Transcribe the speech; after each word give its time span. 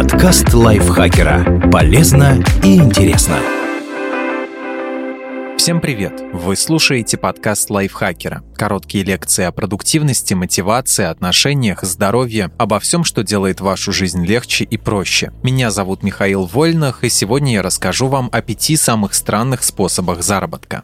Подкаст 0.00 0.54
лайфхакера. 0.54 1.68
Полезно 1.70 2.42
и 2.64 2.76
интересно. 2.76 3.36
Всем 5.58 5.82
привет! 5.82 6.22
Вы 6.32 6.56
слушаете 6.56 7.18
подкаст 7.18 7.68
лайфхакера. 7.68 8.42
Короткие 8.56 9.04
лекции 9.04 9.44
о 9.44 9.52
продуктивности, 9.52 10.32
мотивации, 10.32 11.04
отношениях, 11.04 11.82
здоровье, 11.82 12.50
обо 12.56 12.80
всем, 12.80 13.04
что 13.04 13.22
делает 13.22 13.60
вашу 13.60 13.92
жизнь 13.92 14.24
легче 14.24 14.64
и 14.64 14.78
проще. 14.78 15.32
Меня 15.42 15.70
зовут 15.70 16.02
Михаил 16.02 16.46
Вольнах, 16.46 17.04
и 17.04 17.10
сегодня 17.10 17.52
я 17.52 17.62
расскажу 17.62 18.06
вам 18.08 18.30
о 18.32 18.40
пяти 18.40 18.76
самых 18.76 19.12
странных 19.12 19.62
способах 19.62 20.22
заработка. 20.22 20.82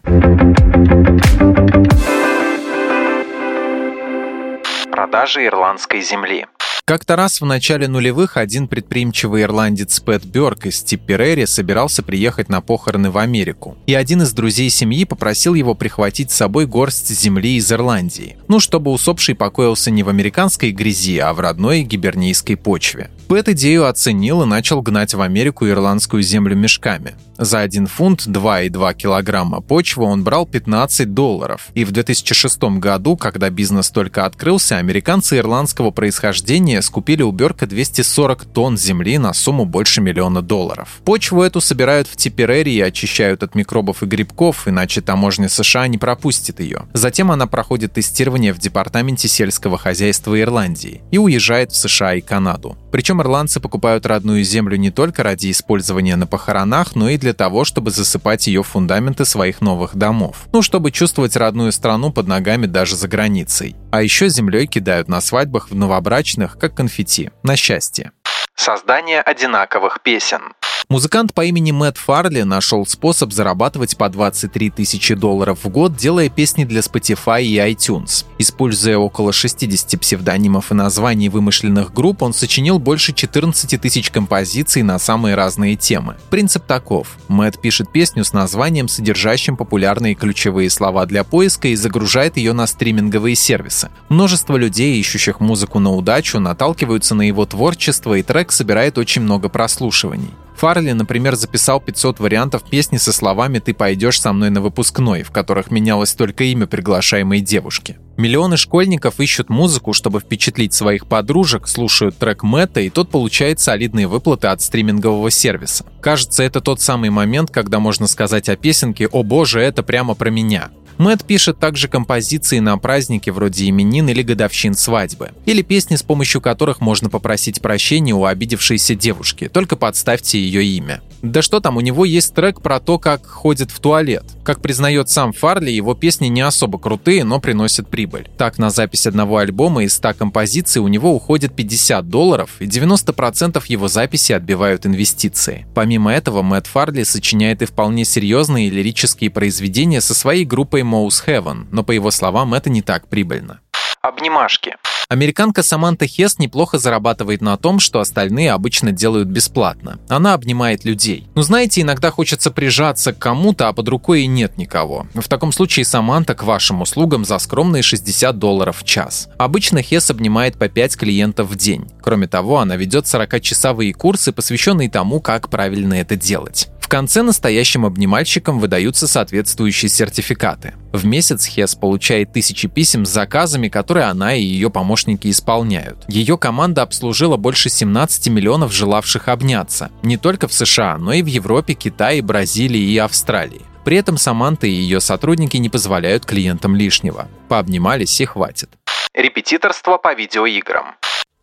Продажи 4.91 5.47
ирландской 5.47 6.03
земли. 6.03 6.45
Как-то 6.89 7.17
раз 7.17 7.41
в 7.41 7.45
начале 7.45 7.89
нулевых 7.89 8.37
один 8.37 8.69
предприимчивый 8.69 9.43
ирландец 9.43 9.99
Пэт 9.99 10.25
Бёрк 10.25 10.67
из 10.67 10.85
Типперери 10.85 11.45
собирался 11.45 12.05
приехать 12.05 12.49
на 12.49 12.61
похороны 12.61 13.11
в 13.11 13.19
Америку. 13.19 13.77
И 13.87 13.95
один 13.95 14.23
из 14.23 14.33
друзей 14.33 14.71
семьи 14.71 15.05
попросил 15.05 15.55
его 15.55 15.75
прихватить 15.75 16.31
с 16.31 16.37
собой 16.37 16.67
горсть 16.67 17.09
земли 17.09 17.57
из 17.57 17.73
Ирландии. 17.73 18.37
Ну, 18.47 18.61
чтобы 18.61 18.93
усопший 18.93 19.35
покоился 19.35 19.91
не 19.91 20.05
в 20.05 20.09
американской 20.09 20.71
грязи, 20.71 21.19
а 21.19 21.35
в 21.35 21.41
родной 21.41 21.83
гибернийской 21.83 22.57
почве. 22.57 23.11
Пэт 23.29 23.49
идею 23.49 23.89
оценил 23.89 24.45
и 24.45 24.47
начал 24.47 24.83
гнать 24.83 25.13
в 25.13 25.21
Америку 25.21 25.69
ирландскую 25.69 26.23
землю 26.23 26.55
мешками. 26.55 27.17
За 27.39 27.61
1 27.61 27.89
фунт 27.89 28.27
2,2 28.27 28.95
килограмма 28.95 29.61
почвы 29.61 30.05
он 30.05 30.23
брал 30.23 30.47
15 30.47 31.13
долларов. 31.13 31.69
И 31.75 31.85
в 31.85 31.91
2006 31.91 32.79
году, 32.79 33.17
когда 33.17 33.51
бизнес 33.51 33.91
только 33.91 34.25
открылся, 34.25 34.79
американцы 34.79 35.39
ирландского 35.39 35.91
происхождения 35.91 36.81
скупили 36.83 37.23
у 37.23 37.33
Берка 37.33 37.67
240 37.67 38.45
тонн 38.45 38.79
земли 38.79 39.19
на 39.19 39.35
сумму 39.35 39.65
больше 39.65 40.01
миллиона 40.01 40.41
долларов. 40.41 41.01
Почву 41.05 41.43
эту 41.43 41.61
собирают 41.61 42.07
в 42.07 42.17
Типерери 42.17 42.71
и 42.71 42.81
очищают 42.81 43.43
от 43.43 43.55
микробов 43.57 44.03
и 44.03 44.07
грибков, 44.07 44.69
иначе 44.69 45.01
таможня 45.01 45.49
США 45.49 45.89
не 45.89 45.99
пропустит 45.99 46.61
ее. 46.61 46.85
Затем 46.95 47.33
она 47.33 47.47
проходит 47.47 47.95
тестирование 47.95 48.55
в 48.55 48.59
Департаменте 48.59 49.29
сельского 49.29 49.79
хозяйства 49.79 50.41
Ирландии 50.41 51.03
и 51.11 51.19
уезжает 51.19 51.73
в 51.73 51.77
США 51.77 52.15
и 52.15 52.21
Канаду. 52.21 52.79
Причем 52.97 53.21
ирландцы 53.21 53.61
покупают 53.61 54.07
родную 54.07 54.43
землю 54.43 54.79
не 54.79 54.91
только 54.91 55.23
ради 55.23 55.51
использования 55.51 56.17
на 56.17 56.27
похоронах, 56.27 56.97
но 56.97 57.11
и 57.11 57.19
для 57.19 57.35
того, 57.35 57.67
чтобы 57.67 57.91
засыпать 57.91 58.47
ее 58.47 58.63
фундаменты 58.63 59.27
своих 59.27 59.61
новых 59.61 59.97
домов. 59.97 60.47
Ну, 60.55 60.63
чтобы 60.63 60.91
чувствовать 60.91 61.37
родную 61.37 61.73
страну 61.73 62.11
под 62.11 62.27
ногами 62.27 62.65
даже 62.65 62.97
за 62.97 63.07
границей. 63.07 63.77
А 63.93 64.01
еще 64.01 64.31
землей 64.31 64.67
кидают 64.67 65.09
на 65.09 65.21
свадьбах 65.21 65.69
в 65.69 65.75
новобрачных, 65.75 66.59
как 66.59 66.75
конфетти. 66.75 67.29
На 67.43 67.55
счастье. 67.55 68.13
Создание 68.55 69.21
одинаковых 69.21 70.01
песен. 70.03 70.55
Музыкант 70.89 71.35
по 71.35 71.45
имени 71.45 71.73
Мэтт 71.73 71.99
Фарли 71.99 72.43
нашел 72.43 72.87
способ 72.87 73.33
зарабатывать 73.33 73.97
по 73.97 74.09
23 74.09 74.71
тысячи 74.71 75.15
долларов 75.15 75.65
в 75.65 75.69
год, 75.69 75.97
делая 75.97 76.29
песни 76.29 76.65
для 76.65 76.81
Spotify 76.81 77.43
и 77.43 77.57
iTunes. 77.57 78.25
Используя 78.39 78.97
около 78.97 79.33
60 79.33 80.01
псевдонимов 80.01 80.71
и 80.71 80.75
названий 80.75 81.29
вымышленных 81.29 81.93
групп, 81.93 82.23
он 82.23 82.33
сочинил 82.33 82.79
больше 82.79 83.13
14 83.13 83.81
тысяч 83.81 84.11
композиций 84.13 84.83
на 84.83 85.01
самые 85.01 85.35
разные 85.35 85.75
темы. 85.75 86.17
Принцип 86.31 86.65
таков. 86.65 87.17
Мэтт 87.27 87.61
пишет 87.61 87.91
песню 87.91 88.25
с 88.25 88.33
названием, 88.33 88.87
содержащим 88.87 89.57
популярные 89.57 90.15
ключевые 90.15 90.71
слова 90.71 91.05
для 91.07 91.25
поиска 91.25 91.67
и 91.67 91.75
загружает 91.75 92.37
ее 92.37 92.53
на 92.53 92.67
стриминговые 92.69 93.35
сервисы. 93.35 93.91
Множество 94.09 94.57
людей, 94.57 95.01
ищущих 95.01 95.41
музыку 95.41 95.81
на 95.81 95.93
удачу, 95.93 96.39
наталкиваются 96.39 97.17
на 97.17 97.23
его 97.23 97.45
творчество, 97.45 98.15
и 98.15 98.23
трек 98.23 98.53
собирает 98.53 98.99
очень 98.99 99.23
много 99.23 99.49
прослушиваний. 99.49 100.31
Фарли, 100.57 100.93
например, 100.93 101.37
записал 101.37 101.81
500 101.81 102.19
вариантов 102.19 102.63
песни 102.63 102.97
со 102.97 103.13
словами 103.13 103.59
«Ты 103.59 103.75
пойдешь 103.75 104.21
со 104.21 104.33
мной 104.33 104.49
на 104.49 104.63
выпускной», 104.63 105.23
в 105.23 105.31
которых 105.31 105.71
менялось 105.71 106.15
только 106.15 106.45
имя 106.45 106.67
приглашаемой 106.67 107.41
девушки. 107.41 107.99
Миллионы 108.17 108.57
школьников 108.57 109.21
ищут 109.21 109.51
музыку, 109.51 109.93
чтобы 109.93 110.21
впечатлить 110.21 110.73
своих 110.73 111.07
подружек, 111.07 111.69
слушают 111.69 112.17
трек 112.17 112.43
Мэтта, 112.43 112.81
и 112.81 112.89
тот 112.89 113.11
получает 113.11 113.61
солидные 113.61 114.07
выплаты 114.07 114.47
от 114.47 114.63
стримингового 114.63 115.31
сервиса. 115.31 115.85
Кажется, 116.01 116.43
это 116.43 116.63
тот 116.63 116.81
самый 116.81 117.11
момент, 117.11 117.51
когда 117.51 117.79
можно 117.79 118.07
сказать 118.07 118.49
о 118.49 118.57
песенке 118.57 119.09
«О 119.09 119.23
боже, 119.23 119.61
это 119.61 119.83
прямо 119.83 120.15
про 120.15 120.31
меня». 120.31 120.71
Мэтт 120.99 121.25
пишет 121.25 121.59
также 121.59 121.89
композиции 121.89 122.59
на 122.59 122.79
праздники 122.79 123.31
вроде 123.31 123.69
именин 123.69 124.09
или 124.09 124.23
годовщин 124.23 124.75
свадьбы. 124.75 125.33
Или 125.45 125.63
песни, 125.63 125.97
с 125.97 126.03
помощью 126.03 126.41
которых 126.41 126.81
можно 126.81 127.11
попросить 127.11 127.61
прощения 127.61 128.15
у 128.15 128.25
обидевшейся 128.25 128.95
девушки, 128.95 129.49
только 129.49 129.77
подставьте 129.77 130.39
ее 130.39 130.65
имя. 130.65 131.03
Да 131.23 131.43
что 131.43 131.61
там, 131.61 131.77
у 131.77 131.81
него 131.81 132.05
есть 132.05 132.35
трек 132.35 132.61
про 132.61 132.81
то, 132.81 132.99
как 132.99 133.27
ходит 133.27 133.71
в 133.71 133.81
туалет. 133.81 134.25
Как 134.45 134.61
признает 134.61 135.09
сам 135.09 135.33
Фарли, 135.33 135.71
его 135.71 135.95
песни 135.95 136.27
не 136.27 136.41
особо 136.41 136.79
крутые, 136.79 137.25
но 137.25 137.41
приносят 137.41 137.89
прибыль. 137.89 138.29
Так, 138.37 138.59
на 138.59 138.71
запись 138.71 139.07
одного 139.07 139.39
альбома 139.39 139.85
из 139.85 139.95
100 139.95 140.15
композиций 140.15 140.81
у 140.81 140.89
него 140.89 141.15
уходит 141.15 141.55
50 141.55 142.09
долларов, 142.09 142.51
и 142.61 142.67
90% 142.67 143.63
его 143.69 143.89
записи 143.89 144.33
отбивают 144.33 144.87
инвестиции. 144.87 145.67
Помимо 145.75 146.13
этого, 146.13 146.43
Мэтт 146.43 146.67
Фарли 146.67 147.03
сочиняет 147.03 147.63
и 147.63 147.67
вполне 147.67 148.05
серьезные 148.05 148.71
лирические 148.71 149.31
произведения 149.31 150.01
со 150.01 150.15
своей 150.15 150.45
группой 150.45 150.83
Mouse 150.83 151.25
Heaven, 151.27 151.67
но 151.71 151.83
по 151.83 151.93
его 151.93 152.11
словам 152.11 152.55
это 152.55 152.71
не 152.71 152.83
так 152.83 153.09
прибыльно. 153.09 153.61
Обнимашки. 154.07 154.77
Американка 155.09 155.63
Саманта 155.63 156.07
Хес 156.07 156.39
неплохо 156.39 156.79
зарабатывает 156.79 157.41
на 157.41 157.57
том, 157.57 157.81
что 157.81 158.01
остальные 158.01 158.53
обычно 158.53 158.93
делают 158.93 159.29
бесплатно. 159.29 159.99
Она 160.09 160.35
обнимает 160.35 160.85
людей. 160.85 161.29
Но 161.35 161.43
знаете, 161.43 161.81
иногда 161.81 162.11
хочется 162.11 162.51
прижаться 162.51 163.13
к 163.13 163.19
кому-то, 163.19 163.69
а 163.69 163.73
под 163.73 163.89
рукой 163.89 164.23
и 164.23 164.27
нет 164.27 164.59
никого. 164.59 165.07
В 165.15 165.29
таком 165.29 165.53
случае 165.53 165.85
Саманта 165.85 166.35
к 166.35 166.45
вашим 166.45 166.83
услугам 166.83 167.25
за 167.25 167.39
скромные 167.39 167.83
60 167.83 168.39
долларов 168.39 168.79
в 168.79 168.85
час. 168.85 169.29
Обычно 169.39 169.83
Хес 169.83 170.11
обнимает 170.11 170.57
по 170.57 170.69
5 170.69 170.97
клиентов 170.97 171.49
в 171.49 171.57
день. 171.57 171.89
Кроме 172.01 172.29
того, 172.29 172.59
она 172.59 172.77
ведет 172.77 173.07
40-часовые 173.07 173.93
курсы, 173.93 174.33
посвященные 174.33 174.91
тому, 174.91 175.21
как 175.21 175.49
правильно 175.51 175.95
это 175.95 176.17
делать. 176.17 176.69
В 176.87 176.89
конце 176.89 177.23
настоящим 177.23 177.85
обнимальщикам 177.85 178.61
выдаются 178.61 179.09
соответствующие 179.09 179.89
сертификаты. 179.89 180.75
В 180.93 181.05
месяц 181.05 181.45
Хес 181.45 181.75
получает 181.75 182.33
тысячи 182.33 182.69
писем 182.69 183.05
с 183.05 183.09
заказами, 183.09 183.67
которые 183.67 184.05
она 184.05 184.37
и 184.37 184.43
ее 184.45 184.71
помощники 184.71 185.29
исполняют. 185.29 186.05
Ее 186.07 186.39
команда 186.39 186.83
обслужила 186.83 187.37
больше 187.37 187.71
17 187.71 188.29
миллионов 188.29 188.73
желавших 188.73 189.27
обняться. 189.27 189.91
Не 190.05 190.17
только 190.17 190.47
в 190.47 190.53
США, 190.53 190.97
но 190.97 191.13
и 191.13 191.25
в 191.25 191.27
Европе, 191.27 191.75
Китае, 191.75 192.23
Бразилии 192.23 192.93
и 192.93 192.99
Австралии. 192.99 193.63
При 193.85 193.97
этом 193.97 194.17
Саманта 194.17 194.69
и 194.69 194.71
ее 194.71 195.01
сотрудники 195.01 195.57
не 195.57 195.69
позволяют 195.69 196.25
клиентам 196.25 196.77
лишнего. 196.77 197.27
Пообнимались 197.49 198.21
и 198.21 198.27
хватит. 198.27 198.71
Репетиторство 199.13 199.99
по 199.99 200.15
видеоиграм. 200.15 200.95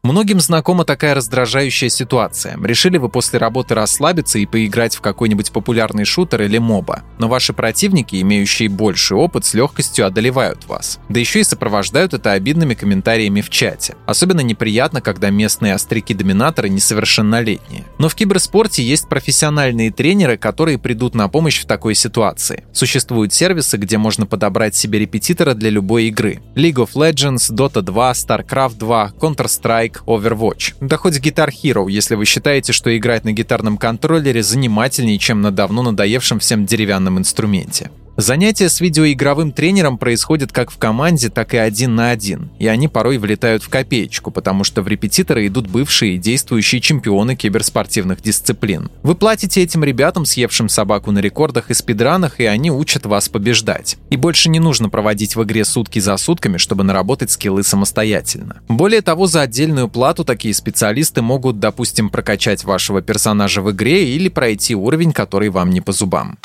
Многим 0.05 0.41
знакома 0.41 0.83
такая 0.83 1.13
раздражающая 1.13 1.87
ситуация. 1.87 2.59
Решили 2.61 2.97
вы 2.97 3.07
после 3.07 3.39
работы 3.39 3.73
расслабиться 3.73 4.37
и 4.37 4.45
поиграть 4.45 4.97
в 4.97 4.99
какой-нибудь 4.99 5.53
популярный 5.53 6.03
шутер 6.03 6.41
или 6.41 6.57
моба. 6.57 7.03
Но 7.19 7.29
ваши 7.29 7.53
противники, 7.53 8.19
имеющие 8.19 8.67
больший 8.67 9.15
опыт, 9.15 9.45
с 9.45 9.53
легкостью 9.53 10.05
одолевают 10.05 10.67
вас. 10.67 10.99
Да 11.07 11.21
еще 11.21 11.39
и 11.39 11.45
сопровождают 11.45 12.13
это 12.13 12.33
обидными 12.33 12.73
комментариями 12.73 13.39
в 13.39 13.49
чате. 13.49 13.95
Особенно 14.05 14.41
неприятно, 14.41 14.99
когда 14.99 15.29
местные 15.29 15.73
остряки-доминаторы 15.73 16.67
несовершеннолетние. 16.67 17.85
Но 17.97 18.09
в 18.09 18.15
киберспорте 18.15 18.83
есть 18.83 19.07
профессиональные 19.07 19.89
тренеры, 19.89 20.35
которые 20.35 20.79
придут 20.79 21.15
на 21.15 21.29
помощь 21.29 21.61
в 21.61 21.65
такой 21.65 21.95
ситуации. 21.95 22.65
Существуют 22.73 23.31
сервисы, 23.31 23.77
где 23.77 23.97
можно 23.97 24.25
подобрать 24.25 24.75
себе 24.75 24.99
репетитора 24.99 25.53
для 25.53 25.69
любой 25.69 26.07
игры. 26.09 26.41
League 26.55 26.85
of 26.85 26.89
Legends, 26.95 27.49
Dota 27.53 27.81
2, 27.81 28.11
StarCraft 28.11 28.75
2, 28.75 29.13
Counter-Strike, 29.17 29.92
Like 29.93 30.05
Overwatch. 30.05 30.75
Да 30.81 30.97
хоть 30.97 31.19
Guitar 31.19 31.49
Hero, 31.49 31.89
если 31.89 32.15
вы 32.15 32.25
считаете, 32.25 32.73
что 32.73 32.95
играть 32.95 33.23
на 33.23 33.31
гитарном 33.31 33.77
контроллере 33.77 34.43
занимательнее, 34.43 35.17
чем 35.17 35.41
на 35.41 35.51
давно 35.51 35.83
надоевшем 35.83 36.39
всем 36.39 36.65
деревянном 36.65 37.19
инструменте. 37.19 37.91
Занятия 38.15 38.69
с 38.69 38.79
видеоигровым 38.79 39.51
тренером 39.51 39.97
происходят 39.97 40.51
как 40.51 40.69
в 40.69 40.77
команде, 40.77 41.29
так 41.29 41.55
и 41.55 41.57
один 41.57 41.95
на 41.95 42.11
один, 42.11 42.51
и 42.59 42.67
они 42.67 42.87
порой 42.87 43.17
влетают 43.17 43.63
в 43.63 43.69
копеечку, 43.69 44.29
потому 44.29 44.63
что 44.63 44.83
в 44.83 44.87
репетиторы 44.87 45.47
идут 45.47 45.67
бывшие 45.67 46.13
и 46.15 46.17
действующие 46.19 46.79
чемпионы 46.79 47.35
киберспортивных 47.35 48.21
дисциплин. 48.21 48.91
Вы 49.01 49.15
платите 49.15 49.63
этим 49.63 49.83
ребятам, 49.83 50.25
съевшим 50.25 50.69
собаку 50.69 51.09
на 51.09 51.19
рекордах 51.19 51.71
и 51.71 51.73
спидранах, 51.73 52.39
и 52.39 52.45
они 52.45 52.69
учат 52.69 53.07
вас 53.07 53.29
побеждать. 53.29 53.97
И 54.11 54.15
больше 54.15 54.49
не 54.49 54.59
нужно 54.59 54.89
проводить 54.89 55.35
в 55.35 55.41
игре 55.41 55.65
сутки 55.65 55.97
за 55.97 56.15
сутками, 56.17 56.57
чтобы 56.57 56.83
наработать 56.83 57.31
скиллы 57.31 57.63
самостоятельно. 57.63 58.61
Более 58.67 59.01
того, 59.01 59.25
за 59.25 59.41
отдельную 59.41 59.89
плату 59.89 60.23
такие 60.23 60.53
специалисты 60.53 61.23
могут, 61.23 61.59
допустим, 61.59 62.11
прокачать 62.11 62.63
вашего 62.63 63.01
персонажа 63.01 63.63
в 63.63 63.71
игре 63.71 64.13
или 64.13 64.29
пройти 64.29 64.75
уровень, 64.75 65.13
который 65.13 65.49
вам 65.49 65.71
не 65.71 65.81
по 65.81 65.91
зубам. 65.91 66.37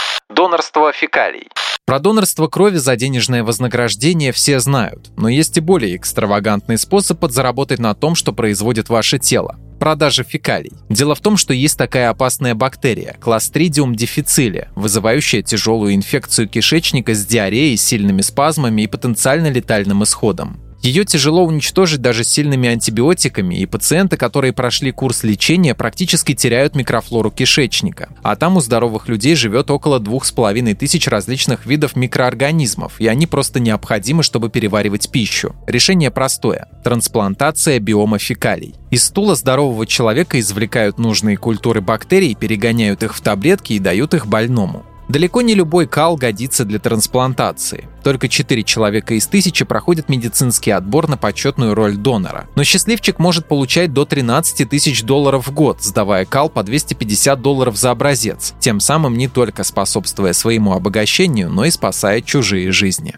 Донорство 0.48 0.90
фекалий. 0.94 1.46
Про 1.84 1.98
донорство 1.98 2.46
крови 2.48 2.78
за 2.78 2.96
денежное 2.96 3.44
вознаграждение 3.44 4.32
все 4.32 4.60
знают, 4.60 5.10
но 5.18 5.28
есть 5.28 5.58
и 5.58 5.60
более 5.60 5.94
экстравагантный 5.94 6.78
способ 6.78 7.20
подзаработать 7.20 7.80
на 7.80 7.94
том, 7.94 8.14
что 8.14 8.32
производит 8.32 8.88
ваше 8.88 9.18
тело. 9.18 9.56
продажа 9.78 10.24
фекалий. 10.24 10.72
Дело 10.88 11.14
в 11.14 11.20
том, 11.20 11.36
что 11.36 11.52
есть 11.52 11.76
такая 11.76 12.08
опасная 12.08 12.54
бактерия– 12.54 13.18
Clostridium 13.20 13.92
difficile, 13.92 14.68
вызывающая 14.74 15.42
тяжелую 15.42 15.94
инфекцию 15.94 16.48
кишечника 16.48 17.12
с 17.12 17.26
диареей, 17.26 17.76
сильными 17.76 18.22
спазмами 18.22 18.82
и 18.82 18.86
потенциально 18.86 19.48
летальным 19.50 20.02
исходом. 20.02 20.62
Ее 20.82 21.04
тяжело 21.04 21.44
уничтожить 21.44 22.00
даже 22.00 22.22
сильными 22.22 22.68
антибиотиками, 22.68 23.56
и 23.56 23.66
пациенты, 23.66 24.16
которые 24.16 24.52
прошли 24.52 24.92
курс 24.92 25.24
лечения, 25.24 25.74
практически 25.74 26.34
теряют 26.34 26.76
микрофлору 26.76 27.30
кишечника. 27.30 28.10
А 28.22 28.36
там 28.36 28.56
у 28.56 28.60
здоровых 28.60 29.08
людей 29.08 29.34
живет 29.34 29.70
около 29.70 29.98
двух 29.98 30.24
с 30.24 30.32
половиной 30.32 30.74
тысяч 30.74 31.08
различных 31.08 31.66
видов 31.66 31.96
микроорганизмов, 31.96 33.00
и 33.00 33.08
они 33.08 33.26
просто 33.26 33.58
необходимы, 33.58 34.22
чтобы 34.22 34.50
переваривать 34.50 35.10
пищу. 35.10 35.54
Решение 35.66 36.10
простое– 36.10 36.68
трансплантация 36.84 37.80
биома 37.80 38.18
фекалий. 38.18 38.74
Из 38.90 39.04
стула 39.04 39.34
здорового 39.34 39.86
человека 39.86 40.38
извлекают 40.38 40.98
нужные 40.98 41.36
культуры 41.36 41.80
бактерий, 41.80 42.34
перегоняют 42.34 43.02
их 43.02 43.14
в 43.14 43.20
таблетки 43.20 43.72
и 43.72 43.78
дают 43.78 44.14
их 44.14 44.26
больному. 44.26 44.86
Далеко 45.08 45.40
не 45.40 45.54
любой 45.54 45.86
кал 45.86 46.16
годится 46.16 46.64
для 46.66 46.78
трансплантации. 46.78 47.88
Только 48.04 48.28
4 48.28 48.62
человека 48.62 49.14
из 49.14 49.26
тысячи 49.26 49.64
проходят 49.64 50.08
медицинский 50.08 50.70
отбор 50.70 51.08
на 51.08 51.16
почетную 51.16 51.74
роль 51.74 51.96
донора. 51.96 52.46
Но 52.54 52.64
счастливчик 52.64 53.18
может 53.18 53.46
получать 53.46 53.92
до 53.92 54.04
13 54.04 54.68
тысяч 54.68 55.02
долларов 55.02 55.48
в 55.48 55.52
год, 55.52 55.82
сдавая 55.82 56.26
кал 56.26 56.50
по 56.50 56.62
250 56.62 57.40
долларов 57.40 57.76
за 57.76 57.90
образец, 57.90 58.54
тем 58.60 58.80
самым 58.80 59.16
не 59.16 59.28
только 59.28 59.64
способствуя 59.64 60.34
своему 60.34 60.74
обогащению, 60.74 61.50
но 61.50 61.64
и 61.64 61.70
спасая 61.70 62.20
чужие 62.20 62.70
жизни. 62.70 63.14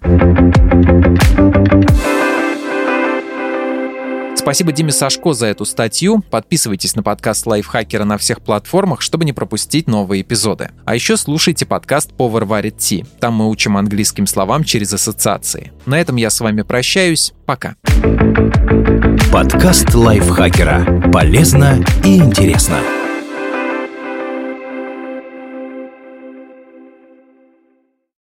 Спасибо 4.51 4.73
Диме 4.73 4.91
Сашко 4.91 5.33
за 5.33 5.47
эту 5.47 5.65
статью. 5.65 6.25
Подписывайтесь 6.29 6.97
на 6.97 7.05
подкаст 7.05 7.47
Лайфхакера 7.47 8.03
на 8.03 8.19
всех 8.19 8.41
платформах, 8.41 9.01
чтобы 9.01 9.25
не 9.25 9.33
пропустить 9.33 9.87
новые 9.87 10.23
эпизоды. 10.23 10.71
А 10.85 10.97
еще 10.97 11.17
слушайте 11.17 11.67
подкаст 11.67 12.13
Повар 12.15 12.47
варит 12.47 12.77
Ти. 12.77 13.07
Там 13.21 13.35
мы 13.35 13.49
учим 13.49 13.77
английским 13.77 14.27
словам 14.27 14.65
через 14.65 14.93
ассоциации. 14.93 15.71
На 15.87 16.01
этом 16.01 16.17
я 16.17 16.31
с 16.31 16.41
вами 16.41 16.63
прощаюсь. 16.63 17.33
Пока. 17.47 17.77
Подкаст 19.33 19.95
Лайфхакера. 19.95 21.11
Полезно 21.13 21.85
и 22.03 22.17
интересно. 22.17 22.81